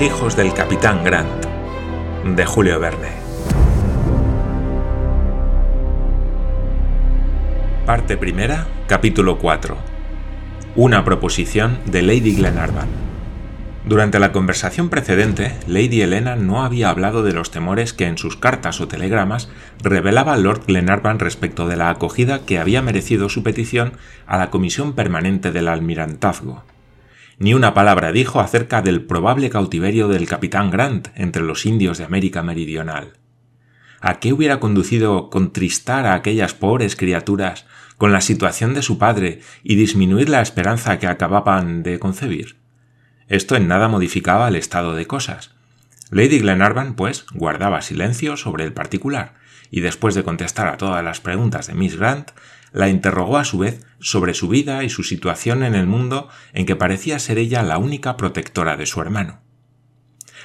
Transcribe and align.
Hijos 0.00 0.36
del 0.36 0.54
capitán 0.54 1.02
Grant, 1.02 1.44
de 2.24 2.46
Julio 2.46 2.78
Verne. 2.78 3.08
Parte 7.84 8.16
primera, 8.16 8.68
capítulo 8.86 9.38
4. 9.38 9.76
Una 10.76 11.04
proposición 11.04 11.80
de 11.86 12.02
Lady 12.02 12.36
Glenarvan. 12.36 12.86
Durante 13.86 14.20
la 14.20 14.30
conversación 14.30 14.88
precedente, 14.88 15.56
Lady 15.66 16.00
Helena 16.00 16.36
no 16.36 16.62
había 16.62 16.90
hablado 16.90 17.24
de 17.24 17.32
los 17.32 17.50
temores 17.50 17.92
que 17.92 18.06
en 18.06 18.18
sus 18.18 18.36
cartas 18.36 18.80
o 18.80 18.86
telegramas 18.86 19.50
revelaba 19.82 20.36
Lord 20.36 20.66
Glenarvan 20.68 21.18
respecto 21.18 21.66
de 21.66 21.74
la 21.74 21.90
acogida 21.90 22.46
que 22.46 22.60
había 22.60 22.82
merecido 22.82 23.28
su 23.28 23.42
petición 23.42 23.94
a 24.28 24.38
la 24.38 24.50
Comisión 24.50 24.92
Permanente 24.92 25.50
del 25.50 25.66
Almirantazgo 25.66 26.62
ni 27.38 27.54
una 27.54 27.72
palabra 27.72 28.12
dijo 28.12 28.40
acerca 28.40 28.82
del 28.82 29.02
probable 29.02 29.48
cautiverio 29.48 30.08
del 30.08 30.26
capitán 30.26 30.70
Grant 30.70 31.08
entre 31.14 31.42
los 31.42 31.66
indios 31.66 31.98
de 31.98 32.04
América 32.04 32.42
Meridional. 32.42 33.14
¿A 34.00 34.18
qué 34.18 34.32
hubiera 34.32 34.60
conducido 34.60 35.30
contristar 35.30 36.06
a 36.06 36.14
aquellas 36.14 36.54
pobres 36.54 36.96
criaturas 36.96 37.66
con 37.96 38.12
la 38.12 38.20
situación 38.20 38.74
de 38.74 38.82
su 38.82 38.98
padre 38.98 39.40
y 39.62 39.76
disminuir 39.76 40.28
la 40.28 40.40
esperanza 40.40 40.98
que 40.98 41.06
acababan 41.06 41.82
de 41.82 41.98
concebir? 41.98 42.56
Esto 43.28 43.56
en 43.56 43.68
nada 43.68 43.88
modificaba 43.88 44.48
el 44.48 44.56
estado 44.56 44.94
de 44.94 45.06
cosas. 45.06 45.54
Lady 46.10 46.38
Glenarvan, 46.38 46.94
pues, 46.94 47.26
guardaba 47.34 47.82
silencio 47.82 48.36
sobre 48.36 48.64
el 48.64 48.72
particular, 48.72 49.34
y 49.70 49.80
después 49.80 50.14
de 50.14 50.22
contestar 50.22 50.68
a 50.68 50.78
todas 50.78 51.04
las 51.04 51.20
preguntas 51.20 51.66
de 51.66 51.74
Miss 51.74 51.96
Grant, 51.96 52.30
la 52.72 52.88
interrogó 52.88 53.38
a 53.38 53.44
su 53.44 53.58
vez 53.58 53.84
sobre 54.00 54.34
su 54.34 54.48
vida 54.48 54.84
y 54.84 54.90
su 54.90 55.02
situación 55.02 55.62
en 55.62 55.74
el 55.74 55.86
mundo 55.86 56.28
en 56.52 56.66
que 56.66 56.76
parecía 56.76 57.18
ser 57.18 57.38
ella 57.38 57.62
la 57.62 57.78
única 57.78 58.16
protectora 58.16 58.76
de 58.76 58.86
su 58.86 59.00
hermano. 59.00 59.40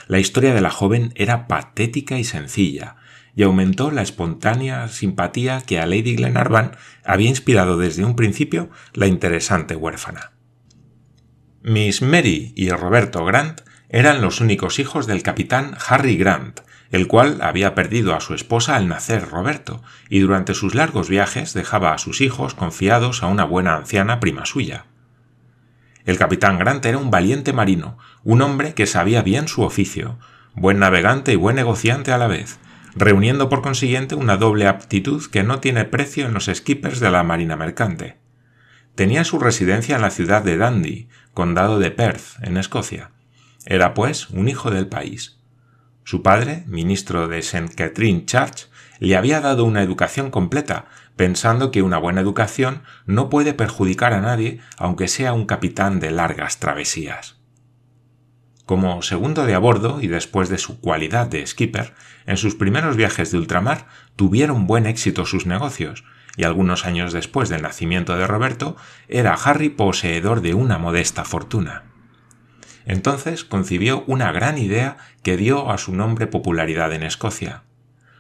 La 0.08 0.20
historia 0.20 0.54
de 0.54 0.62
la 0.62 0.72
joven 0.72 1.14
era 1.16 1.48
patética 1.48 2.18
y 2.18 2.24
sencilla, 2.24 2.98
y 3.36 3.44
aumentó 3.44 3.90
la 3.92 4.02
espontánea 4.02 4.88
simpatía 4.88 5.62
que 5.62 5.80
a 5.80 5.86
Lady 5.86 6.16
Glenarvan 6.16 6.76
había 7.04 7.30
inspirado 7.30 7.78
desde 7.78 8.06
un 8.06 8.16
principio 8.16 8.70
la 8.94 9.08
interesante 9.08 9.76
huérfana. 9.76 10.34
Miss 11.62 12.02
Mary 12.02 12.54
y 12.56 12.70
Roberto 12.70 13.24
Grant 13.26 13.62
eran 13.90 14.22
los 14.22 14.42
únicos 14.42 14.80
hijos 14.80 15.08
del 15.08 15.24
capitán 15.24 15.76
Harry 15.88 16.18
Grant, 16.18 16.60
el 16.94 17.08
cual 17.08 17.40
había 17.42 17.74
perdido 17.74 18.14
a 18.14 18.22
su 18.22 18.36
esposa 18.36 18.76
al 18.76 18.88
nacer 18.88 19.28
Roberto, 19.28 19.82
y 20.10 20.20
durante 20.20 20.54
sus 20.54 20.76
largos 20.76 21.10
viajes 21.10 21.56
dejaba 21.56 21.92
a 21.92 21.98
sus 21.98 22.22
hijos 22.22 22.54
confiados 22.54 23.24
a 23.24 23.28
una 23.28 23.46
buena 23.46 23.76
anciana 23.76 24.20
prima 24.20 24.46
suya. 24.46 24.86
El 26.06 26.20
capitán 26.20 26.60
Grant 26.60 26.86
era 26.86 27.00
un 27.00 27.10
valiente 27.10 27.52
marino, 27.52 27.98
un 28.24 28.44
hombre 28.44 28.76
que 28.76 28.86
sabía 28.86 29.24
bien 29.24 29.48
su 29.48 29.64
oficio, 29.64 30.20
buen 30.54 30.78
navegante 30.78 31.34
y 31.34 31.36
buen 31.36 31.56
negociante 31.56 32.12
a 32.12 32.20
la 32.20 32.28
vez, 32.28 32.60
reuniendo 32.96 33.50
por 33.50 33.64
consiguiente 33.64 34.14
una 34.14 34.38
doble 34.38 34.68
aptitud 34.68 35.26
que 35.32 35.42
no 35.42 35.60
tiene 35.60 35.86
precio 35.86 36.28
en 36.28 36.36
los 36.36 36.46
skippers 36.46 37.00
de 37.00 37.10
la 37.10 37.24
marina 37.24 37.56
mercante. 37.56 38.20
Tenía 38.94 39.24
su 39.24 39.40
residencia 39.40 39.96
en 39.96 40.04
la 40.04 40.12
ciudad 40.12 40.44
de 40.44 40.58
Dundee, 40.58 41.08
condado 41.34 41.80
de 41.80 41.90
Perth, 41.90 42.38
en 42.44 42.56
Escocia. 42.56 43.10
Era, 43.66 43.96
pues, 43.96 44.30
un 44.30 44.48
hijo 44.48 44.70
del 44.70 44.86
país. 44.86 45.40
Su 46.04 46.22
padre, 46.22 46.64
ministro 46.68 47.28
de 47.28 47.40
St. 47.40 47.74
Catherine 47.76 48.26
Church, 48.26 48.68
le 49.00 49.16
había 49.16 49.40
dado 49.40 49.64
una 49.64 49.82
educación 49.82 50.32
completa, 50.32 50.86
pensando 51.16 51.72
que 51.72 51.82
una 51.82 51.98
buena 51.98 52.22
educación 52.22 52.84
no 53.06 53.30
puede 53.30 53.54
perjudicar 53.54 54.14
a 54.14 54.22
nadie 54.22 54.60
aunque 54.78 55.08
sea 55.08 55.34
un 55.34 55.46
capitán 55.46 56.00
de 56.00 56.12
largas 56.12 56.60
travesías. 56.60 57.38
Como 58.66 59.02
segundo 59.02 59.46
de 59.46 59.56
a 59.56 59.60
bordo 59.60 60.00
y 60.02 60.08
después 60.08 60.50
de 60.50 60.58
su 60.58 60.80
cualidad 60.80 61.28
de 61.28 61.46
skipper, 61.46 61.94
en 62.26 62.38
sus 62.38 62.56
primeros 62.56 62.96
viajes 62.96 63.32
de 63.32 63.38
ultramar 63.38 63.88
tuvieron 64.16 64.68
buen 64.68 64.86
éxito 64.86 65.26
sus 65.26 65.46
negocios, 65.46 66.04
y 66.36 66.44
algunos 66.44 66.86
años 66.86 67.14
después 67.14 67.50
del 67.50 67.62
nacimiento 67.62 68.18
de 68.18 68.26
Roberto 68.26 68.76
era 69.08 69.34
Harry 69.34 69.70
poseedor 69.70 70.42
de 70.42 70.54
una 70.54 70.78
modesta 70.78 71.24
fortuna. 71.24 71.93
Entonces 72.86 73.44
concibió 73.44 74.04
una 74.08 74.32
gran 74.32 74.58
idea 74.58 74.98
que 75.22 75.38
dio 75.38 75.72
a 75.72 75.78
su 75.78 75.96
nombre 75.96 76.28
popularidad 76.28 76.94
en 76.94 77.04
Escocia. 77.04 77.64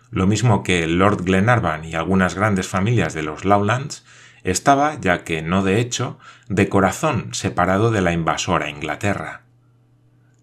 Lo 0.09 0.28
mismo 0.28 0.63
que 0.63 0.88
Lord 0.88 1.24
Glenarvan 1.24 1.85
y 1.85 1.96
algunas 1.96 2.35
grandes 2.35 2.68
familias 2.68 3.13
de 3.13 3.24
los 3.24 3.46
Lowlands, 3.46 4.06
estaba, 4.44 5.00
ya 5.00 5.24
que 5.24 5.41
no 5.41 5.63
de 5.63 5.79
hecho, 5.79 6.19
de 6.50 6.69
corazón 6.69 7.34
separado 7.34 7.91
de 7.91 8.01
la 8.01 8.12
invasora 8.12 8.69
Inglaterra. 8.69 9.41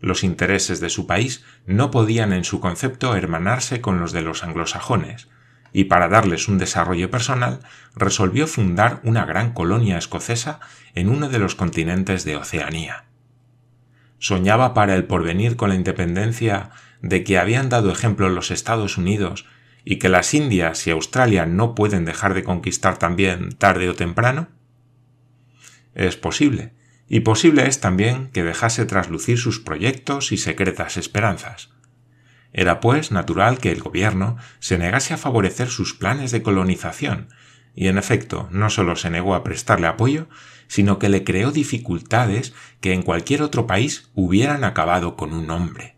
Los 0.01 0.25
intereses 0.25 0.81
de 0.81 0.89
su 0.89 1.07
país 1.07 1.45
no 1.67 1.91
podían 1.91 2.33
en 2.33 2.45
su 2.45 2.61
concepto 2.61 3.15
hermanarse 3.15 3.83
con 3.83 4.01
los 4.01 4.13
de 4.13 4.23
los 4.23 4.43
anglosajones, 4.43 5.29
y 5.73 5.85
para 5.85 6.09
darles 6.09 6.49
un 6.49 6.59
desarrollo 6.59 7.11
personal 7.11 7.61
resolvió 7.95 8.47
fundar 8.47 9.01
una 9.05 9.25
gran 9.25 9.53
colonia 9.53 9.99
escocesa 9.99 10.59
en 10.95 11.11
uno 11.11 11.29
de 11.29 11.39
los 11.39 11.55
continentes 11.55 12.25
de 12.25 12.37
Oceanía 12.37 13.05
soñaba 14.21 14.73
para 14.73 14.95
el 14.95 15.05
porvenir 15.05 15.57
con 15.57 15.71
la 15.71 15.75
independencia 15.75 16.71
de 17.03 17.25
que 17.25 17.39
habían 17.39 17.69
dado 17.69 17.91
ejemplo 17.91 18.29
los 18.29 18.53
Estados 18.53 18.97
Unidos 18.97 19.47
y 19.85 19.97
que 19.97 20.09
las 20.09 20.35
Indias 20.35 20.87
y 20.87 20.91
Australia 20.91 21.47
no 21.47 21.75
pueden 21.75 22.05
dejar 22.05 22.35
de 22.35 22.45
conquistar 22.45 22.99
también 22.99 23.51
tarde 23.51 23.89
o 23.89 23.95
temprano? 23.95 24.49
Es 25.95 26.17
posible, 26.17 26.75
y 27.09 27.21
posible 27.21 27.67
es 27.67 27.81
también 27.81 28.29
que 28.29 28.45
dejase 28.45 28.85
traslucir 28.85 29.39
sus 29.39 29.59
proyectos 29.59 30.31
y 30.31 30.37
secretas 30.37 30.97
esperanzas. 30.97 31.71
Era 32.53 32.81
pues 32.81 33.11
natural 33.11 33.59
que 33.59 33.73
el 33.73 33.83
gobierno 33.83 34.37
se 34.59 34.77
negase 34.77 35.15
a 35.15 35.19
favorecer 35.19 35.69
sus 35.69 35.95
planes 35.95 36.31
de 36.31 36.43
colonización, 36.43 37.29
y 37.75 37.89
en 37.89 37.99
efecto 37.99 38.49
no 38.51 38.71
solo 38.71 38.97
se 38.97 39.11
negó 39.11 39.35
a 39.35 39.45
prestarle 39.45 39.87
apoyo, 39.87 40.29
sino 40.67 40.99
que 40.99 41.09
le 41.09 41.25
creó 41.25 41.51
dificultades 41.51 42.55
que 42.81 42.93
en 42.93 43.03
cualquier 43.03 43.43
otro 43.43 43.67
país 43.67 44.11
hubieran 44.15 44.65
acabado 44.65 45.17
con 45.17 45.33
un 45.33 45.51
hombre. 45.51 45.97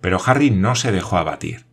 Pero 0.00 0.20
Harry 0.24 0.50
no 0.50 0.74
se 0.74 0.92
dejó 0.92 1.18
abatir. 1.18 1.66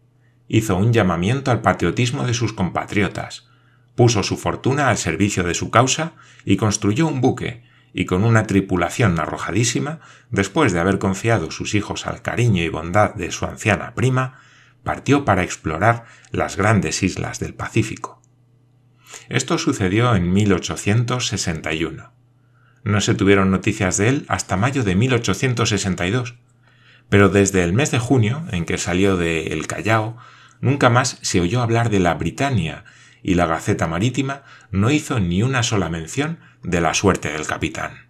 Hizo 0.47 0.75
un 0.75 0.94
llamamiento 0.94 1.51
al 1.51 1.61
patriotismo 1.61 2.25
de 2.25 2.33
sus 2.33 2.53
compatriotas, 2.53 3.47
puso 3.95 4.23
su 4.23 4.38
fortuna 4.38 4.89
al 4.89 4.97
servicio 4.97 5.44
de 5.44 5.53
su 5.53 5.72
causa 5.72 6.13
y 6.44 6.57
construyó 6.57 7.07
un 7.07 7.22
buque, 7.22 7.63
y 7.94 8.06
con 8.06 8.25
una 8.25 8.45
tripulación 8.45 9.17
arrojadísima, 9.19 10.01
después 10.29 10.73
de 10.73 10.81
haber 10.81 11.00
confiado 11.00 11.50
sus 11.50 11.75
hijos 11.75 12.07
al 12.07 12.22
cariño 12.22 12.62
y 12.62 12.67
bondad 12.67 13.16
de 13.16 13.31
su 13.31 13.45
anciana 13.45 13.94
prima, 13.95 14.41
partió 14.83 15.23
para 15.23 15.44
explorar 15.44 16.03
las 16.31 16.57
grandes 16.57 17.03
islas 17.03 17.39
del 17.39 17.53
Pacífico. 17.53 18.22
Esto 19.30 19.58
sucedió 19.58 20.16
en 20.16 20.31
1861. 20.31 22.12
No 22.84 23.02
se 23.02 23.16
tuvieron 23.16 23.50
noticias 23.50 23.97
de 23.97 24.09
él 24.09 24.25
hasta 24.28 24.58
mayo 24.58 24.84
de 24.84 24.96
1862, 24.96 26.36
pero 27.09 27.30
desde 27.30 27.63
el 27.63 27.74
mes 27.74 27.91
de 27.91 28.00
junio, 28.00 28.46
en 28.52 28.66
que 28.66 28.78
salió 28.78 29.18
de 29.18 29.47
El 29.47 29.68
Callao, 29.68 30.18
nunca 30.62 30.90
más 30.90 31.18
se 31.22 31.41
oyó 31.41 31.62
hablar 31.62 31.90
de 31.90 32.00
la 32.00 32.13
Britania 32.13 32.86
y 33.24 33.34
la 33.34 33.47
Gaceta 33.47 33.88
Marítima 33.88 34.44
no 34.69 34.91
hizo 34.91 35.19
ni 35.19 35.42
una 35.42 35.63
sola 35.63 35.89
mención 35.89 36.38
de 36.62 36.80
la 36.80 36.94
suerte 36.94 37.31
del 37.31 37.48
capitán. 37.48 38.06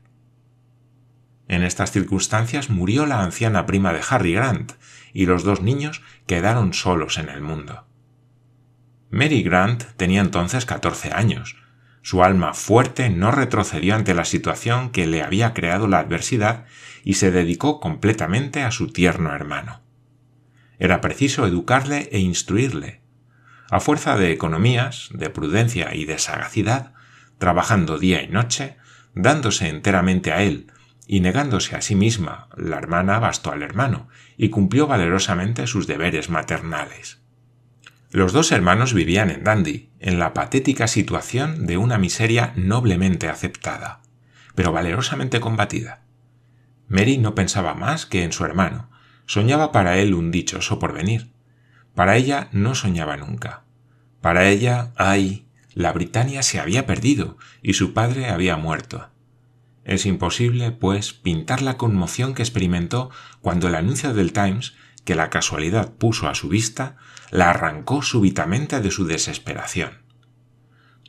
En 1.47 1.63
estas 1.63 1.91
circunstancias 1.91 2.69
murió 2.69 3.05
la 3.05 3.23
anciana 3.23 3.65
prima 3.65 3.93
de 3.93 4.01
Harry 4.09 4.33
Grant, 4.33 4.73
y 5.13 5.25
los 5.25 5.45
dos 5.45 5.61
niños 5.61 6.01
quedaron 6.27 6.73
solos 6.73 7.17
en 7.17 7.29
el 7.29 7.41
mundo. 7.41 7.85
Mary 9.15 9.43
Grant 9.43 9.85
tenía 9.95 10.19
entonces 10.19 10.65
catorce 10.65 11.13
años. 11.13 11.55
Su 12.01 12.21
alma 12.21 12.53
fuerte 12.53 13.09
no 13.09 13.31
retrocedió 13.31 13.95
ante 13.95 14.13
la 14.13 14.25
situación 14.25 14.89
que 14.89 15.07
le 15.07 15.23
había 15.23 15.53
creado 15.53 15.87
la 15.87 15.99
adversidad 15.99 16.65
y 17.05 17.13
se 17.13 17.31
dedicó 17.31 17.79
completamente 17.79 18.61
a 18.63 18.71
su 18.71 18.91
tierno 18.91 19.33
hermano. 19.33 19.81
Era 20.79 20.99
preciso 20.99 21.47
educarle 21.47 22.09
e 22.11 22.19
instruirle. 22.19 23.03
A 23.71 23.79
fuerza 23.79 24.17
de 24.17 24.33
economías, 24.33 25.07
de 25.13 25.29
prudencia 25.29 25.95
y 25.95 26.03
de 26.03 26.19
sagacidad, 26.19 26.91
trabajando 27.37 27.97
día 27.97 28.21
y 28.21 28.27
noche, 28.27 28.75
dándose 29.13 29.69
enteramente 29.69 30.33
a 30.33 30.41
él 30.41 30.73
y 31.07 31.21
negándose 31.21 31.77
a 31.77 31.81
sí 31.81 31.95
misma, 31.95 32.49
la 32.57 32.79
hermana 32.79 33.19
bastó 33.19 33.53
al 33.53 33.63
hermano 33.63 34.09
y 34.35 34.49
cumplió 34.49 34.87
valerosamente 34.87 35.67
sus 35.67 35.87
deberes 35.87 36.29
maternales. 36.29 37.24
Los 38.11 38.33
dos 38.33 38.51
hermanos 38.51 38.93
vivían 38.93 39.29
en 39.29 39.43
Dundee, 39.43 39.89
en 39.99 40.19
la 40.19 40.33
patética 40.33 40.87
situación 40.87 41.65
de 41.65 41.77
una 41.77 41.97
miseria 41.97 42.53
noblemente 42.55 43.27
aceptada, 43.27 44.01
pero 44.53 44.71
valerosamente 44.71 45.39
combatida. 45.39 46.01
Mary 46.87 47.17
no 47.17 47.35
pensaba 47.35 47.73
más 47.73 48.05
que 48.05 48.23
en 48.23 48.31
su 48.31 48.45
hermano, 48.45 48.89
soñaba 49.25 49.71
para 49.71 49.97
él 49.97 50.13
un 50.13 50.31
dichoso 50.31 50.79
porvenir. 50.79 51.31
Para 51.95 52.15
ella 52.15 52.49
no 52.51 52.75
soñaba 52.75 53.17
nunca. 53.17 53.63
Para 54.21 54.49
ella, 54.49 54.91
ay, 54.95 55.45
la 55.73 55.91
Britania 55.91 56.43
se 56.43 56.59
había 56.59 56.85
perdido 56.85 57.37
y 57.61 57.73
su 57.73 57.93
padre 57.93 58.29
había 58.29 58.57
muerto. 58.57 59.09
Es 59.83 60.05
imposible, 60.05 60.71
pues, 60.71 61.13
pintar 61.13 61.61
la 61.61 61.77
conmoción 61.77 62.33
que 62.33 62.41
experimentó 62.41 63.11
cuando 63.41 63.67
el 63.67 63.75
anuncio 63.75 64.13
del 64.13 64.33
Times, 64.33 64.73
que 65.05 65.15
la 65.15 65.29
casualidad 65.29 65.93
puso 65.93 66.27
a 66.27 66.35
su 66.35 66.49
vista, 66.49 66.97
la 67.31 67.49
arrancó 67.49 68.01
súbitamente 68.01 68.81
de 68.81 68.91
su 68.91 69.05
desesperación. 69.05 70.03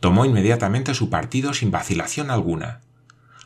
Tomó 0.01 0.25
inmediatamente 0.25 0.95
su 0.95 1.11
partido 1.11 1.55
sin 1.55 1.71
vacilación 1.71 2.31
alguna. 2.31 2.83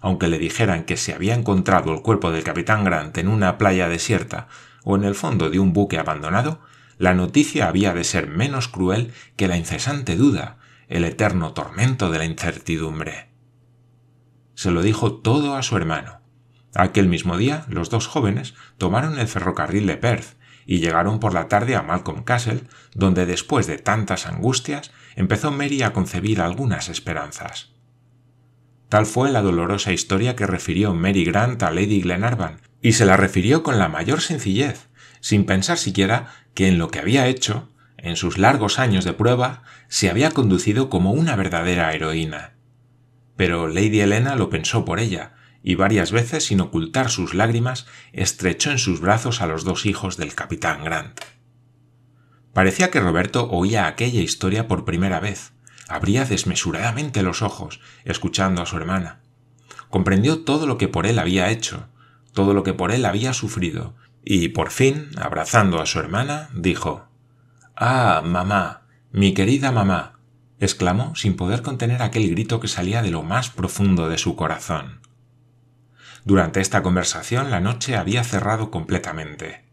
Aunque 0.03 0.29
le 0.29 0.39
dijeran 0.39 0.85
que 0.85 0.97
se 0.97 1.15
había 1.15 1.35
encontrado 1.35 1.95
el 1.95 2.03
cuerpo 2.03 2.31
del 2.33 2.45
capitán 2.45 2.85
Grant 2.85 3.17
en 3.17 3.29
una 3.29 3.57
playa 3.57 3.89
desierta 3.89 4.49
o 4.85 4.97
en 4.97 5.05
el 5.05 5.15
fondo 5.15 5.49
de 5.49 5.59
un 5.59 5.73
buque 5.73 5.99
abandonado, 5.99 6.61
la 6.99 7.15
noticia 7.15 7.69
había 7.69 7.95
de 7.95 8.05
ser 8.05 8.27
menos 8.27 8.69
cruel 8.69 9.13
que 9.37 9.49
la 9.49 9.57
incesante 9.57 10.17
duda, 10.17 10.59
el 10.89 11.05
eterno 11.05 11.55
tormento 11.55 12.11
de 12.11 12.19
la 12.19 12.25
incertidumbre 12.27 13.31
se 14.61 14.71
lo 14.71 14.83
dijo 14.83 15.15
todo 15.15 15.57
a 15.57 15.63
su 15.63 15.75
hermano. 15.79 16.21
Aquel 16.75 17.09
mismo 17.09 17.39
día 17.39 17.65
los 17.71 17.89
dos 17.89 18.07
jóvenes 18.07 18.53
tomaron 18.77 19.19
el 19.19 19.27
ferrocarril 19.27 19.87
de 19.87 19.97
Perth 19.97 20.37
y 20.67 20.79
llegaron 20.79 21.21
por 21.21 21.35
la 21.35 21.49
tarde 21.49 21.77
a 21.77 21.83
Malcolm 21.83 22.23
Castle, 22.23 22.63
donde 22.95 23.27
después 23.27 23.67
de 23.67 23.79
tantas 23.79 24.27
angustias 24.27 24.91
empezó 25.17 25.51
Mary 25.51 25.83
a 25.83 25.93
concebir 25.93 26.41
algunas 26.41 26.89
esperanzas. 26.89 27.73
Tal 28.89 29.07
fue 29.07 29.31
la 29.31 29.43
dolorosa 29.43 29.93
historia 29.93 30.37
que 30.37 30.47
refirió 30.47 30.95
Mary 30.95 31.25
Grant 31.25 31.63
a 31.63 31.71
Lady 31.71 32.01
Glenarvan, 32.01 32.61
y 32.83 32.93
se 32.93 33.05
la 33.05 33.17
refirió 33.17 33.63
con 33.63 33.79
la 33.79 33.89
mayor 33.89 34.21
sencillez, 34.21 34.89
sin 35.21 35.45
pensar 35.45 35.79
siquiera 35.79 36.33
que 36.55 36.69
en 36.69 36.79
lo 36.79 36.89
que 36.89 36.99
había 36.99 37.27
hecho, 37.27 37.69
en 37.99 38.17
sus 38.17 38.39
largos 38.39 38.79
años 38.79 39.05
de 39.05 39.13
prueba, 39.13 39.63
se 39.89 40.11
había 40.11 40.31
conducido 40.31 40.89
como 40.89 41.13
una 41.13 41.37
verdadera 41.37 41.93
heroína 41.93 42.55
pero 43.41 43.69
Lady 43.69 44.03
Helena 44.03 44.37
lo 44.37 44.51
pensó 44.51 44.85
por 44.85 45.01
ella, 45.01 45.33
y 45.63 45.75
varias 45.75 46.13
veces, 46.13 46.45
sin 46.47 46.61
ocultar 46.61 47.11
sus 47.11 47.35
lágrimas, 47.35 47.87
estrechó 48.13 48.71
en 48.71 48.79
sus 48.79 49.01
brazos 49.01 49.41
a 49.41 49.47
los 49.47 49.65
dos 49.65 49.87
hijos 49.87 50.17
del 50.17 50.35
capitán 50.35 50.85
Grant. 50.85 51.21
Parecía 52.53 52.91
que 52.91 53.01
Roberto 53.01 53.49
oía 53.51 53.87
aquella 53.87 54.21
historia 54.21 54.67
por 54.67 54.85
primera 54.85 55.21
vez. 55.21 55.53
Abría 55.89 56.25
desmesuradamente 56.25 57.23
los 57.23 57.43
ojos, 57.43 57.81
escuchando 58.05 58.63
a 58.63 58.67
su 58.67 58.77
hermana. 58.77 59.21
Comprendió 59.89 60.45
todo 60.45 60.67
lo 60.67 60.79
que 60.79 60.89
por 60.89 61.07
él 61.07 61.19
había 61.19 61.51
hecho, 61.51 61.89
todo 62.33 62.55
lo 62.55 62.63
que 62.63 62.75
por 62.75 62.93
él 62.93 63.05
había 63.05 63.33
sufrido, 63.33 63.95
y 64.25 64.49
por 64.49 64.71
fin, 64.71 65.11
abrazando 65.17 65.81
a 65.81 65.87
su 65.87 65.99
hermana, 65.99 66.49
dijo 66.55 67.07
Ah, 67.77 68.23
mamá, 68.25 68.83
mi 69.13 69.35
querida 69.35 69.73
mamá, 69.73 70.19
exclamó 70.59 71.17
sin 71.17 71.35
poder 71.37 71.63
contener 71.63 72.03
aquel 72.03 72.31
grito 72.31 72.61
que 72.61 72.69
salía 72.69 73.03
de 73.03 73.11
lo 73.11 73.23
más 73.23 73.51
profundo 73.51 74.09
de 74.09 74.19
su 74.19 74.37
corazón. 74.37 75.01
Durante 76.31 76.61
esta 76.61 76.85
conversación 76.85 77.51
la 77.51 77.59
noche 77.59 77.97
había 77.97 78.23
cerrado 78.23 78.71
completamente. 78.71 79.65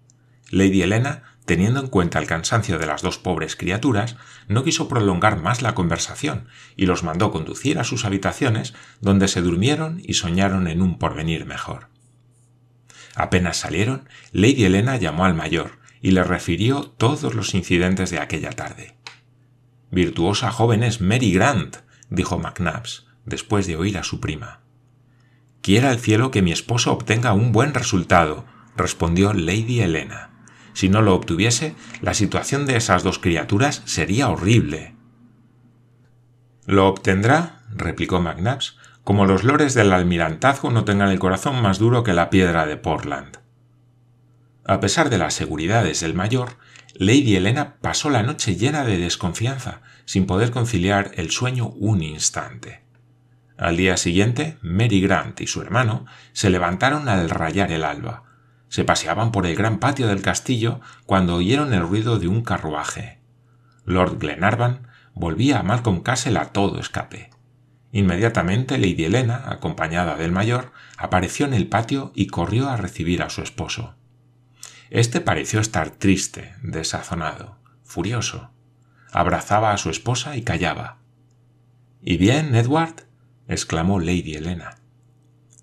Lady 0.49 0.81
Helena, 0.81 1.37
teniendo 1.45 1.79
en 1.79 1.85
cuenta 1.85 2.17
el 2.17 2.25
cansancio 2.25 2.79
de 2.79 2.87
las 2.87 3.03
dos 3.03 3.19
pobres 3.19 3.55
criaturas, 3.55 4.15
no 4.47 4.63
quiso 4.63 4.87
prolongar 4.87 5.39
más 5.39 5.61
la 5.61 5.75
conversación 5.75 6.47
y 6.75 6.87
los 6.87 7.03
mandó 7.03 7.29
conducir 7.29 7.77
a 7.77 7.83
sus 7.83 8.05
habitaciones, 8.05 8.73
donde 9.01 9.27
se 9.27 9.43
durmieron 9.43 10.01
y 10.03 10.15
soñaron 10.15 10.67
en 10.67 10.81
un 10.81 10.97
porvenir 10.97 11.45
mejor. 11.45 11.89
Apenas 13.13 13.57
salieron, 13.57 14.09
Lady 14.31 14.65
Helena 14.65 14.97
llamó 14.97 15.25
al 15.25 15.35
mayor 15.35 15.77
y 16.01 16.09
le 16.09 16.23
refirió 16.23 16.89
todos 16.89 17.35
los 17.35 17.53
incidentes 17.53 18.09
de 18.09 18.17
aquella 18.17 18.49
tarde. 18.49 18.97
Virtuosa 19.91 20.49
joven 20.49 20.81
es 20.81 21.01
Mary 21.01 21.31
Grant, 21.33 21.77
dijo 22.09 22.39
McNabbs, 22.39 23.05
después 23.25 23.67
de 23.67 23.75
oír 23.75 23.99
a 23.99 24.03
su 24.03 24.19
prima. 24.19 24.61
Quiera 25.61 25.91
el 25.91 25.99
cielo 25.99 26.31
que 26.31 26.41
mi 26.41 26.51
esposo 26.51 26.91
obtenga 26.91 27.33
un 27.33 27.51
buen 27.51 27.73
resultado, 27.73 28.45
respondió 28.75 29.33
Lady 29.33 29.81
Helena. 29.81 30.29
Si 30.73 30.89
no 30.89 31.01
lo 31.01 31.15
obtuviese, 31.15 31.75
la 32.01 32.13
situación 32.13 32.65
de 32.65 32.77
esas 32.77 33.03
dos 33.03 33.19
criaturas 33.19 33.81
sería 33.85 34.29
horrible. 34.29 34.95
Lo 36.65 36.87
obtendrá, 36.87 37.63
replicó 37.71 38.21
McNabbs, 38.21 38.77
como 39.03 39.25
los 39.25 39.43
lores 39.43 39.73
del 39.73 39.93
almirantazgo 39.93 40.69
no 40.69 40.83
tengan 40.83 41.09
el 41.09 41.17
corazón 41.19 41.61
más 41.61 41.79
duro 41.79 42.03
que 42.03 42.13
la 42.13 42.29
piedra 42.29 42.65
de 42.65 42.77
Portland. 42.77 43.39
A 44.65 44.81
pesar 44.81 45.09
de 45.09 45.17
las 45.17 45.33
seguridades 45.33 46.01
del 46.01 46.13
mayor, 46.13 46.57
Lady 46.93 47.37
Helena 47.37 47.77
pasó 47.79 48.09
la 48.09 48.21
noche 48.21 48.55
llena 48.55 48.83
de 48.83 48.97
desconfianza, 48.97 49.81
sin 50.03 50.25
poder 50.25 50.51
conciliar 50.51 51.11
el 51.15 51.31
sueño 51.31 51.69
un 51.69 52.03
instante. 52.03 52.81
Al 53.57 53.75
día 53.75 53.97
siguiente, 53.97 54.57
Mary 54.61 55.01
Grant 55.01 55.41
y 55.41 55.47
su 55.47 55.61
hermano 55.61 56.05
se 56.31 56.51
levantaron 56.51 57.09
al 57.09 57.29
rayar 57.29 57.71
el 57.71 57.83
alba. 57.83 58.23
Se 58.69 58.83
paseaban 58.83 59.31
por 59.31 59.47
el 59.47 59.55
gran 59.55 59.79
patio 59.79 60.07
del 60.07 60.21
castillo 60.21 60.79
cuando 61.05 61.35
oyeron 61.35 61.73
el 61.73 61.81
ruido 61.81 62.19
de 62.19 62.27
un 62.27 62.43
carruaje. 62.43 63.19
Lord 63.85 64.19
Glenarvan 64.19 64.87
volvía 65.13 65.59
a 65.59 65.63
Malcolm 65.63 66.01
Castle 66.01 66.37
a 66.37 66.45
todo 66.45 66.79
escape. 66.79 67.31
Inmediatamente 67.91 68.77
Lady 68.77 69.05
Helena, 69.05 69.45
acompañada 69.47 70.17
del 70.17 70.31
mayor, 70.31 70.71
apareció 70.97 71.47
en 71.47 71.55
el 71.55 71.67
patio 71.67 72.11
y 72.13 72.27
corrió 72.27 72.69
a 72.69 72.77
recibir 72.77 73.23
a 73.23 73.29
su 73.29 73.41
esposo. 73.41 73.95
Este 74.91 75.19
pareció 75.19 75.59
estar 75.59 75.89
triste, 75.89 76.53
desazonado, 76.61 77.57
furioso. 77.83 78.51
Abrazaba 79.11 79.71
a 79.71 79.77
su 79.77 79.89
esposa 79.89 80.35
y 80.35 80.43
callaba. 80.43 80.99
¿Y 82.01 82.17
bien, 82.17 82.53
Edward? 82.53 83.06
Exclamó 83.47 83.99
Lady 83.99 84.35
Helena. 84.35 84.77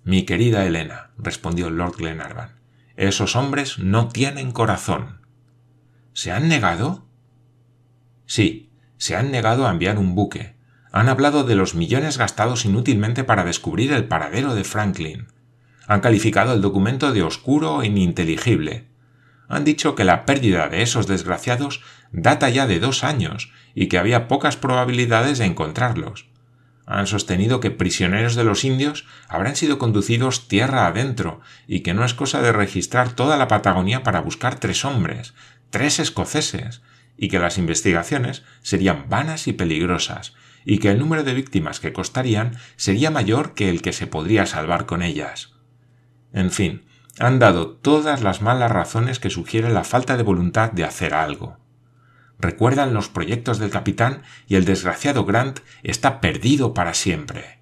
Mi 0.03 0.23
querida 0.23 0.65
Helena, 0.65 1.11
respondió 1.17 1.69
Lord 1.69 1.97
Glenarvan, 1.97 2.59
esos 2.95 3.35
hombres 3.35 3.79
no 3.79 4.09
tienen 4.09 4.51
corazón. 4.51 5.21
¿Se 6.13 6.31
han 6.31 6.47
negado? 6.47 7.05
Sí, 8.25 8.71
se 8.97 9.15
han 9.15 9.31
negado 9.31 9.67
a 9.67 9.71
enviar 9.71 9.97
un 9.97 10.15
buque. 10.15 10.55
Han 10.91 11.09
hablado 11.09 11.43
de 11.43 11.55
los 11.55 11.75
millones 11.75 12.17
gastados 12.17 12.65
inútilmente 12.65 13.23
para 13.23 13.43
descubrir 13.43 13.91
el 13.91 14.05
paradero 14.05 14.55
de 14.55 14.63
Franklin. 14.63 15.27
Han 15.87 15.99
calificado 15.99 16.53
el 16.53 16.61
documento 16.61 17.11
de 17.11 17.23
oscuro 17.23 17.81
e 17.81 17.87
ininteligible 17.87 18.87
han 19.47 19.63
dicho 19.63 19.95
que 19.95 20.03
la 20.03 20.25
pérdida 20.25 20.69
de 20.69 20.81
esos 20.81 21.07
desgraciados 21.07 21.81
data 22.11 22.49
ya 22.49 22.67
de 22.67 22.79
dos 22.79 23.03
años 23.03 23.51
y 23.73 23.87
que 23.87 23.97
había 23.97 24.27
pocas 24.27 24.57
probabilidades 24.57 25.37
de 25.37 25.45
encontrarlos. 25.45 26.27
Han 26.85 27.07
sostenido 27.07 27.59
que 27.59 27.71
prisioneros 27.71 28.35
de 28.35 28.43
los 28.43 28.63
indios 28.63 29.05
habrán 29.27 29.55
sido 29.55 29.79
conducidos 29.79 30.47
tierra 30.47 30.85
adentro 30.85 31.41
y 31.67 31.79
que 31.79 31.93
no 31.93 32.05
es 32.05 32.13
cosa 32.13 32.41
de 32.41 32.51
registrar 32.51 33.13
toda 33.13 33.37
la 33.37 33.47
Patagonia 33.47 34.03
para 34.03 34.21
buscar 34.21 34.59
tres 34.59 34.85
hombres, 34.85 35.33
tres 35.71 35.99
escoceses, 35.99 36.81
y 37.17 37.29
que 37.29 37.39
las 37.39 37.57
investigaciones 37.57 38.43
serían 38.61 39.09
vanas 39.09 39.47
y 39.47 39.53
peligrosas, 39.53 40.33
y 40.65 40.79
que 40.79 40.91
el 40.91 40.99
número 40.99 41.23
de 41.23 41.33
víctimas 41.33 41.79
que 41.79 41.93
costarían 41.93 42.57
sería 42.75 43.11
mayor 43.11 43.53
que 43.53 43.69
el 43.69 43.81
que 43.81 43.93
se 43.93 44.07
podría 44.07 44.45
salvar 44.45 44.85
con 44.85 45.01
ellas. 45.01 45.53
En 46.33 46.51
fin, 46.51 46.85
han 47.19 47.39
dado 47.39 47.69
todas 47.69 48.21
las 48.21 48.41
malas 48.41 48.71
razones 48.71 49.19
que 49.19 49.29
sugieren 49.29 49.73
la 49.73 49.85
falta 49.85 50.17
de 50.17 50.23
voluntad 50.23 50.71
de 50.71 50.83
hacer 50.83 51.13
algo. 51.13 51.57
Recuerdan 52.39 52.93
los 52.93 53.09
proyectos 53.09 53.59
del 53.59 53.69
capitán 53.69 54.23
y 54.47 54.55
el 54.55 54.65
desgraciado 54.65 55.25
Grant 55.25 55.59
está 55.83 56.21
perdido 56.21 56.73
para 56.73 56.93
siempre. 56.93 57.59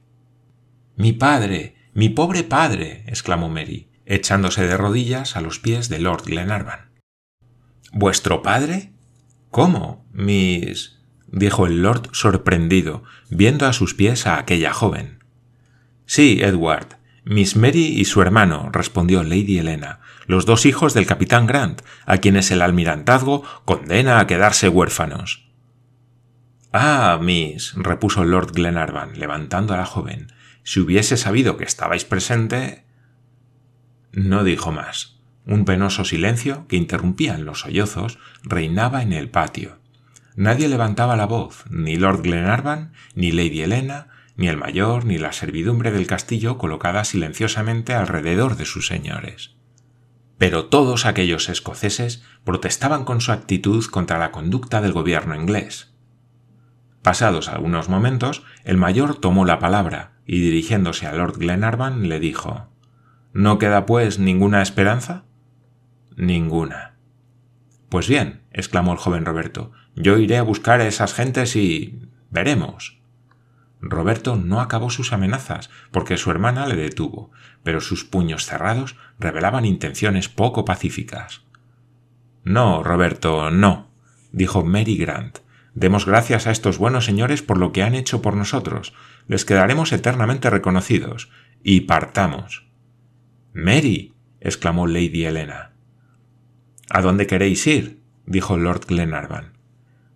Mi 0.96 1.14
padre, 1.14 1.76
mi 1.94 2.10
pobre 2.10 2.44
padre, 2.44 3.04
exclamó 3.08 3.50
Mary, 3.50 3.90
echándose 4.06 4.68
de 4.68 4.78
rodillas 4.78 5.36
a 5.36 5.42
los 5.42 5.60
pies 5.60 5.90
de 5.90 6.00
Lord 6.00 6.24
Glenarvan. 6.26 6.92
¿Vuestro 7.92 8.42
padre? 8.42 8.92
¿Cómo, 9.52 10.06
Miss? 10.12 11.00
dijo 11.28 11.66
el 11.66 11.82
lord 11.82 12.10
sorprendido, 12.12 13.04
viendo 13.30 13.66
a 13.66 13.74
sus 13.74 13.96
pies 13.96 14.28
a 14.28 14.38
aquella 14.38 14.72
joven. 14.72 15.24
Sí, 16.06 16.40
Edward, 16.42 16.98
Miss 17.26 17.56
Mary 17.56 17.86
y 17.86 18.06
su 18.06 18.22
hermano, 18.22 18.70
respondió 18.72 19.24
Lady 19.24 19.58
Helena, 19.58 20.00
los 20.26 20.46
dos 20.46 20.66
hijos 20.66 20.94
del 20.94 21.06
capitán 21.06 21.48
Grant, 21.48 21.82
a 22.06 22.18
quienes 22.18 22.52
el 22.52 22.62
almirantazgo 22.62 23.44
condena 23.66 24.20
a 24.20 24.28
quedarse 24.28 24.70
huérfanos. 24.70 25.50
Ah, 26.72 27.20
Miss, 27.22 27.74
repuso 27.76 28.24
Lord 28.24 28.54
Glenarvan, 28.54 29.20
levantando 29.20 29.74
a 29.74 29.78
la 29.78 29.86
joven, 29.86 30.32
si 30.64 30.80
hubiese 30.80 31.18
sabido 31.18 31.58
que 31.58 31.66
estabais 31.66 32.06
presente. 32.06 32.86
No 34.12 34.44
dijo 34.44 34.72
más. 34.72 35.20
Un 35.46 35.66
penoso 35.66 36.06
silencio, 36.06 36.66
que 36.68 36.78
interrumpían 36.78 37.46
los 37.46 37.60
sollozos, 37.62 38.18
reinaba 38.44 39.04
en 39.04 39.14
el 39.14 39.30
patio. 39.30 39.80
Nadie 40.36 40.68
levantaba 40.68 41.16
la 41.16 41.26
voz, 41.26 41.66
ni 41.70 41.98
Lord 41.98 42.24
Glenarvan, 42.24 42.94
ni 43.14 43.32
Lady 43.32 43.62
Helena, 43.62 44.08
ni 44.36 44.48
el 44.48 44.58
mayor 44.58 45.06
ni 45.06 45.18
la 45.18 45.32
servidumbre 45.32 45.92
del 45.92 46.08
castillo 46.08 46.58
colocada 46.58 47.04
silenciosamente 47.04 47.94
alrededor 47.94 48.56
de 48.56 48.66
sus 48.66 48.88
señores. 48.88 49.56
Pero 50.38 50.66
todos 50.66 51.06
aquellos 51.06 51.50
escoceses 51.50 52.24
protestaban 52.44 53.06
con 53.06 53.22
su 53.22 53.32
actitud 53.32 53.86
contra 53.86 54.18
la 54.18 54.32
conducta 54.32 54.82
del 54.82 54.94
gobierno 54.94 55.36
inglés. 55.36 55.94
Pasados 57.02 57.50
algunos 57.50 57.90
momentos, 57.90 58.44
el 58.64 58.78
mayor 58.78 59.16
tomó 59.16 59.46
la 59.46 59.60
palabra, 59.60 60.14
y 60.26 60.40
dirigiéndose 60.40 61.06
a 61.06 61.14
Lord 61.14 61.38
Glenarvan 61.38 62.08
le 62.08 62.20
dijo 62.20 62.70
¿No 63.34 63.58
queda, 63.58 63.86
pues, 63.86 64.20
ninguna 64.20 64.62
esperanza? 64.62 65.26
Ninguna. 66.16 66.96
Pues 67.90 68.08
bien, 68.08 68.42
exclamó 68.52 68.94
el 68.94 69.00
joven 69.00 69.26
Roberto, 69.26 69.72
yo 69.96 70.18
iré 70.18 70.38
a 70.38 70.44
buscar 70.44 70.82
a 70.82 70.88
esas 70.88 71.14
gentes 71.14 71.56
y. 71.56 72.10
veremos. 72.30 73.03
Roberto 73.86 74.38
no 74.38 74.62
acabó 74.62 74.90
sus 74.90 75.12
amenazas, 75.12 75.70
porque 75.92 76.16
su 76.16 76.32
hermana 76.32 76.68
le 76.68 76.78
detuvo, 76.78 77.32
pero 77.64 77.82
sus 77.82 78.06
puños 78.06 78.46
cerrados 78.46 78.96
revelaban 79.20 79.66
intenciones 79.66 80.30
poco 80.30 80.64
pacíficas. 80.64 81.42
No, 82.46 82.82
Roberto, 82.82 83.52
no, 83.52 83.92
dijo 84.32 84.64
Mary 84.64 84.96
Grant. 84.96 85.40
Demos 85.74 86.06
gracias 86.06 86.48
a 86.48 86.52
estos 86.52 86.78
buenos 86.78 87.04
señores 87.04 87.42
por 87.42 87.58
lo 87.58 87.74
que 87.74 87.84
han 87.84 87.94
hecho 87.94 88.22
por 88.22 88.38
nosotros. 88.38 88.94
Les 89.28 89.44
quedaremos 89.44 89.92
eternamente 89.92 90.50
reconocidos. 90.50 91.30
Y 91.62 91.82
partamos. 91.82 92.68
Mary. 93.54 94.14
exclamó 94.40 94.88
Lady 94.88 95.26
Helena. 95.26 95.74
¿A 96.90 97.02
dónde 97.02 97.28
queréis 97.28 97.66
ir? 97.68 98.02
dijo 98.26 98.58
Lord 98.58 98.86
Glenarvan. 98.88 99.58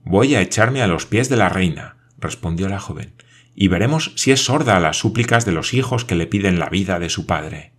Voy 0.03 0.35
a 0.35 0.41
echarme 0.41 0.81
a 0.81 0.87
los 0.87 1.05
pies 1.05 1.27
de 1.27 1.37
la 1.37 1.49
reina, 1.49 1.97
respondió 2.19 2.69
la 2.69 2.79
joven 2.79 3.13
y 3.59 3.69
veremos 3.69 4.13
si 4.15 4.31
es 4.31 4.45
sorda 4.45 4.77
a 4.77 4.79
las 4.79 4.97
súplicas 4.97 5.43
de 5.43 5.51
los 5.51 5.73
hijos 5.73 6.05
que 6.05 6.13
le 6.13 6.27
piden 6.27 6.59
la 6.59 6.69
vida 6.69 6.99
de 6.99 7.09
su 7.09 7.25
padre. 7.25 7.73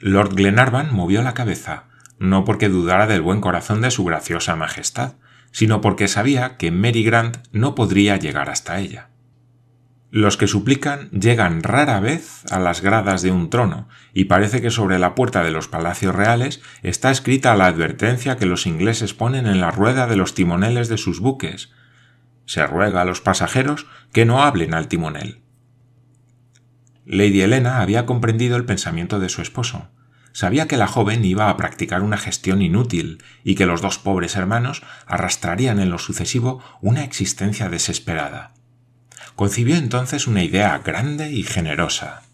Lord 0.00 0.34
Glenarvan 0.34 0.92
movió 0.92 1.22
la 1.22 1.32
cabeza, 1.32 1.84
no 2.18 2.44
porque 2.44 2.68
dudara 2.68 3.06
del 3.06 3.22
buen 3.22 3.40
corazón 3.40 3.80
de 3.82 3.92
su 3.92 4.04
graciosa 4.04 4.56
majestad, 4.56 5.14
sino 5.52 5.80
porque 5.80 6.08
sabía 6.08 6.56
que 6.56 6.72
Mary 6.72 7.04
Grant 7.04 7.36
no 7.52 7.76
podría 7.76 8.16
llegar 8.16 8.50
hasta 8.50 8.80
ella. 8.80 9.10
Los 10.10 10.36
que 10.36 10.48
suplican 10.48 11.08
llegan 11.10 11.62
rara 11.62 12.00
vez 12.00 12.42
a 12.50 12.58
las 12.58 12.80
gradas 12.80 13.22
de 13.22 13.30
un 13.30 13.48
trono, 13.48 13.88
y 14.12 14.24
parece 14.24 14.60
que 14.60 14.72
sobre 14.72 14.98
la 14.98 15.14
puerta 15.14 15.44
de 15.44 15.52
los 15.52 15.68
palacios 15.68 16.16
reales 16.16 16.60
está 16.82 17.12
escrita 17.12 17.54
la 17.54 17.66
advertencia 17.66 18.36
que 18.36 18.46
los 18.46 18.66
ingleses 18.66 19.14
ponen 19.14 19.46
en 19.46 19.60
la 19.60 19.70
rueda 19.70 20.08
de 20.08 20.16
los 20.16 20.34
timoneles 20.34 20.88
de 20.88 20.98
sus 20.98 21.20
buques, 21.20 21.70
se 22.52 22.66
ruega 22.66 23.00
a 23.00 23.06
los 23.06 23.22
pasajeros 23.22 23.86
que 24.12 24.26
no 24.26 24.42
hablen 24.42 24.74
al 24.74 24.86
timonel. 24.86 25.40
Lady 27.06 27.40
Helena 27.40 27.80
había 27.80 28.04
comprendido 28.04 28.58
el 28.58 28.66
pensamiento 28.66 29.18
de 29.20 29.30
su 29.30 29.40
esposo. 29.40 29.88
Sabía 30.32 30.68
que 30.68 30.76
la 30.76 30.86
joven 30.86 31.24
iba 31.24 31.48
a 31.48 31.56
practicar 31.56 32.02
una 32.02 32.18
gestión 32.18 32.60
inútil 32.60 33.24
y 33.42 33.54
que 33.54 33.64
los 33.64 33.80
dos 33.80 33.98
pobres 33.98 34.36
hermanos 34.36 34.82
arrastrarían 35.06 35.80
en 35.80 35.88
lo 35.88 35.96
sucesivo 35.98 36.62
una 36.82 37.04
existencia 37.04 37.70
desesperada. 37.70 38.52
Concibió 39.34 39.76
entonces 39.76 40.26
una 40.26 40.44
idea 40.44 40.76
grande 40.84 41.32
y 41.32 41.44
generosa. 41.44 42.24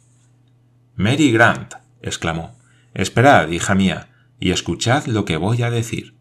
Mary 0.96 1.30
Grant, 1.30 1.75
exclamó, 2.02 2.58
esperad, 2.92 3.48
hija 3.50 3.76
mía, 3.76 4.08
y 4.40 4.50
escuchad 4.50 5.06
lo 5.06 5.25
que 5.25 5.37
voy 5.37 5.62
a 5.62 5.70
decir. 5.70 6.17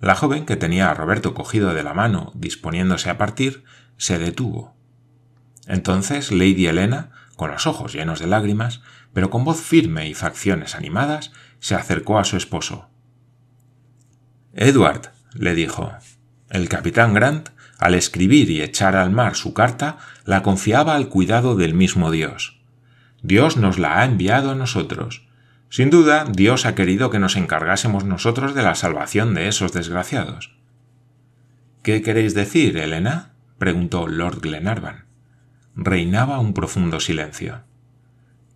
La 0.00 0.14
joven, 0.14 0.44
que 0.44 0.56
tenía 0.56 0.90
a 0.90 0.94
Roberto 0.94 1.34
cogido 1.34 1.72
de 1.74 1.82
la 1.82 1.94
mano, 1.94 2.32
disponiéndose 2.34 3.10
a 3.10 3.18
partir, 3.18 3.64
se 3.96 4.18
detuvo. 4.18 4.74
Entonces 5.66 6.30
Lady 6.30 6.66
Helena, 6.66 7.10
con 7.36 7.50
los 7.50 7.66
ojos 7.66 7.92
llenos 7.92 8.20
de 8.20 8.26
lágrimas, 8.26 8.82
pero 9.12 9.30
con 9.30 9.44
voz 9.44 9.60
firme 9.60 10.08
y 10.08 10.14
facciones 10.14 10.74
animadas, 10.74 11.32
se 11.58 11.74
acercó 11.74 12.18
a 12.18 12.24
su 12.24 12.36
esposo. 12.36 12.88
Edward, 14.52 15.10
le 15.34 15.54
dijo, 15.54 15.92
el 16.50 16.68
capitán 16.68 17.14
Grant, 17.14 17.50
al 17.78 17.94
escribir 17.94 18.50
y 18.50 18.62
echar 18.62 18.96
al 18.96 19.10
mar 19.10 19.34
su 19.34 19.52
carta, 19.52 19.98
la 20.24 20.42
confiaba 20.42 20.94
al 20.94 21.08
cuidado 21.08 21.56
del 21.56 21.74
mismo 21.74 22.10
Dios. 22.10 22.60
Dios 23.22 23.56
nos 23.56 23.78
la 23.78 24.00
ha 24.00 24.04
enviado 24.04 24.50
a 24.50 24.54
nosotros, 24.54 25.25
sin 25.76 25.90
duda, 25.90 26.24
Dios 26.24 26.64
ha 26.64 26.74
querido 26.74 27.10
que 27.10 27.18
nos 27.18 27.36
encargásemos 27.36 28.06
nosotros 28.06 28.54
de 28.54 28.62
la 28.62 28.74
salvación 28.74 29.34
de 29.34 29.46
esos 29.46 29.74
desgraciados. 29.74 30.56
¿Qué 31.82 32.00
queréis 32.00 32.32
decir, 32.32 32.78
Elena? 32.78 33.34
preguntó 33.58 34.08
Lord 34.08 34.40
Glenarvan. 34.40 35.04
Reinaba 35.74 36.38
un 36.38 36.54
profundo 36.54 36.98
silencio. 36.98 37.60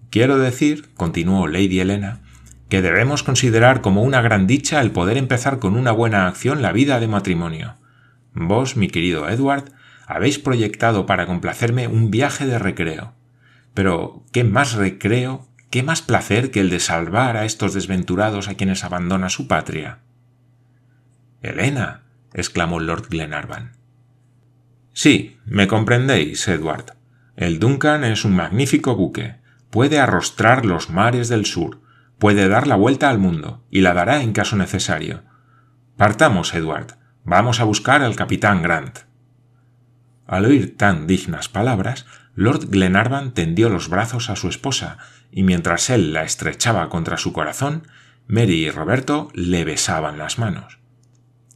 Quiero 0.09 0.39
decir, 0.39 0.95
continuó 0.95 1.47
Lady 1.47 1.81
Helena, 1.81 2.23
que 2.71 2.81
debemos 2.81 3.23
considerar 3.23 3.83
como 3.83 4.03
una 4.03 4.23
gran 4.23 4.47
dicha 4.47 4.81
el 4.81 4.91
poder 4.91 5.19
empezar 5.19 5.59
con 5.59 5.77
una 5.77 5.93
buena 5.93 6.27
acción 6.27 6.63
la 6.63 6.73
vida 6.73 7.01
de 7.01 7.09
matrimonio. 7.09 7.77
Vos, 8.33 8.79
mi 8.79 8.89
querido 8.89 9.29
Edward, 9.29 9.71
habéis 10.07 10.39
proyectado 10.39 11.05
para 11.05 11.27
complacerme 11.27 11.87
un 11.87 12.11
viaje 12.11 12.47
de 12.47 12.59
recreo. 12.59 13.13
Pero, 13.75 14.25
¿qué 14.33 14.43
más 14.43 14.73
recreo 14.73 15.50
¿Qué 15.71 15.85
más 15.85 16.03
placer 16.03 16.51
que 16.51 16.59
el 16.59 16.69
de 16.69 16.81
salvar 16.81 17.37
a 17.37 17.45
estos 17.45 17.75
desventurados 17.75 18.49
a 18.49 18.55
quienes 18.55 18.83
abandona 18.83 19.29
su 19.29 19.47
patria? 19.47 20.01
Elena, 21.43 22.03
exclamó 22.35 22.81
Lord 22.81 23.07
Glenarvan. 23.09 23.77
Sí, 24.93 25.39
me 25.47 25.69
comprendéis, 25.69 26.49
Edward. 26.49 26.97
El 27.37 27.61
Duncan 27.61 28.03
es 28.03 28.25
un 28.25 28.35
magnífico 28.35 28.97
buque. 28.97 29.37
Puede 29.71 30.01
arrostrar 30.01 30.67
los 30.67 30.91
mares 30.91 31.29
del 31.29 31.47
sur, 31.47 31.81
puede 32.19 32.49
dar 32.49 32.67
la 32.67 32.75
vuelta 32.75 33.09
al 33.09 33.19
mundo, 33.19 33.65
y 33.71 33.83
la 33.83 33.95
dará 33.95 34.23
en 34.23 34.33
caso 34.33 34.57
necesario. 34.57 35.23
Partamos, 35.97 36.53
Edward. 36.53 36.99
Vamos 37.23 37.61
a 37.61 37.65
buscar 37.65 38.03
al 38.03 38.17
capitán 38.17 38.63
Grant. 38.63 39.01
Al 40.27 40.47
oír 40.47 40.77
tan 40.77 41.07
dignas 41.07 41.49
palabras, 41.49 42.07
Lord 42.35 42.71
Glenarvan 42.71 43.35
tendió 43.35 43.69
los 43.69 43.89
brazos 43.89 44.31
a 44.31 44.37
su 44.37 44.49
esposa 44.49 44.99
y 45.33 45.43
mientras 45.43 45.91
él 45.91 46.13
la 46.13 46.25
estrechaba 46.25 46.89
contra 46.89 47.17
su 47.17 47.33
corazón, 47.33 47.87
Mary 48.27 48.67
y 48.67 48.71
Roberto 48.71 49.31
le 49.35 49.65
besaban 49.65 50.19
las 50.19 50.39
manos. 50.39 50.79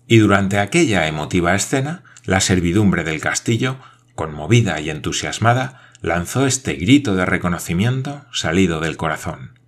Y 0.07 0.19
durante 0.19 0.59
aquella 0.59 1.07
emotiva 1.07 1.55
escena, 1.55 2.05
la 2.25 2.41
servidumbre 2.41 3.05
del 3.05 3.21
castillo, 3.21 3.79
conmovida 4.15 4.81
y 4.81 4.91
entusiasmada, 4.91 5.81
lanzó 6.03 6.47
este 6.47 6.75
grito 6.75 7.15
de 7.15 7.25
reconocimiento 7.25 8.27
salido 8.33 8.81
del 8.81 8.97
corazón. 8.97 9.59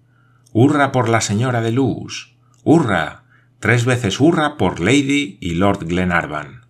¡Hurra 0.52 0.92
por 0.92 1.08
la 1.08 1.20
señora 1.20 1.60
de 1.60 1.72
Luz! 1.72 2.36
¡Hurra! 2.62 3.24
Tres 3.60 3.84
veces 3.84 4.20
hurra 4.20 4.56
por 4.56 4.80
Lady 4.80 5.38
y 5.40 5.54
Lord 5.54 5.86
Glenarvan. 5.86 6.65